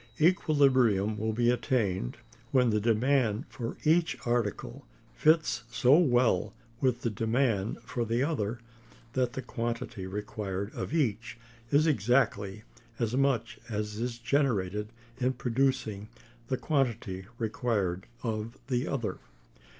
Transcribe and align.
Equilibrium 0.19 1.15
will 1.15 1.31
be 1.31 1.51
attained 1.51 2.17
when 2.49 2.71
the 2.71 2.81
demand 2.81 3.45
for 3.49 3.77
each 3.83 4.17
article 4.25 4.83
fits 5.13 5.61
so 5.69 5.95
well 5.95 6.55
with 6.79 7.01
the 7.03 7.09
demand 7.11 7.77
for 7.83 8.03
the 8.03 8.23
other, 8.23 8.57
that 9.13 9.33
the 9.33 9.43
quantity 9.43 10.07
required 10.07 10.73
of 10.73 10.91
each 10.91 11.37
is 11.69 11.85
exactly 11.85 12.63
as 12.97 13.15
much 13.15 13.59
as 13.69 13.99
is 13.99 14.17
generated 14.17 14.89
in 15.19 15.33
producing 15.33 16.07
the 16.47 16.57
quantity 16.57 17.27
required 17.37 18.07
of 18.23 18.57
the 18.69 18.87
other. 18.87 19.19